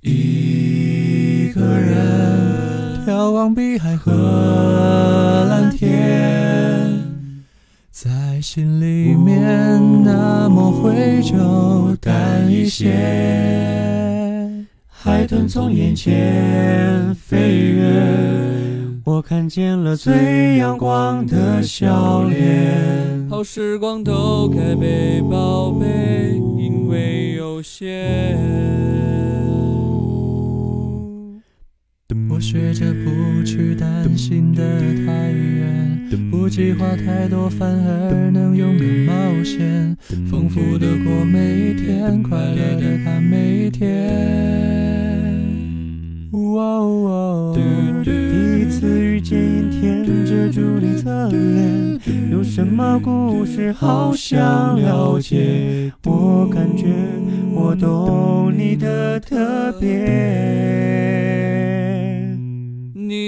[0.00, 7.02] 一个人眺望碧海和蓝天，
[7.90, 12.94] 在心里面那么灰就淡一些。
[14.88, 17.82] 海豚从眼前飞越，
[19.04, 23.26] 我看见了最阳光的笑脸。
[23.28, 28.38] 好时光都该被宝贝，因为有限。
[32.38, 34.62] 我学着不去担心的
[35.04, 39.96] 太远，不计划太多，反而能勇敢冒险，
[40.30, 43.90] 丰富的过每一天，快乐的看每一天。
[46.54, 47.52] 哇哦，
[48.04, 51.98] 第一次遇见阴天，遮住你侧脸，
[52.30, 55.92] 有什么故事好想了解？
[56.04, 56.86] 我感觉
[57.52, 61.27] 我懂你的特别。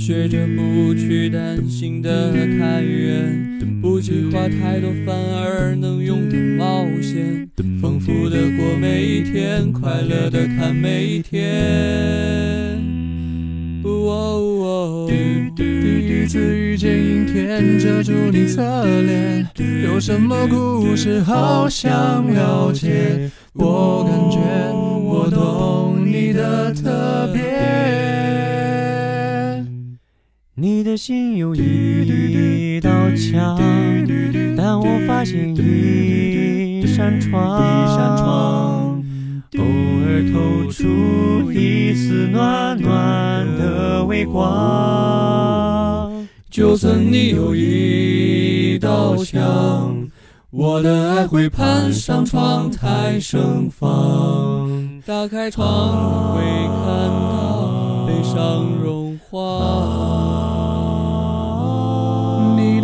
[0.00, 7.46] 学着不去担心的太远，不计划太多，反而能勇敢冒险，
[7.82, 12.80] 丰富的过每一天，快乐的看每一天。
[13.84, 15.06] 哦
[15.54, 18.62] 第一次遇见阴天，遮住你侧
[19.02, 19.46] 脸，
[19.84, 23.30] 有什么故事好想了解？
[23.52, 24.38] 我感觉
[30.60, 33.58] 你的心有一道墙，
[34.54, 39.02] 但我发现一扇窗，
[39.56, 46.12] 偶尔透出一丝暖暖的微光。
[46.50, 49.96] 就算你有一道墙，
[50.50, 54.68] 我的爱会攀上窗台盛放。
[55.06, 56.42] 打开窗，会
[56.84, 60.49] 看到悲伤融化。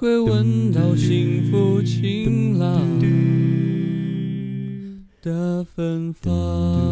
[0.00, 2.70] 会闻到幸福晴朗
[5.20, 6.87] 的芬芳。